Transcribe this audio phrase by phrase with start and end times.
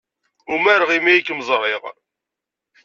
[0.53, 1.83] Umareɣ imi ay kem-ẓriɣ.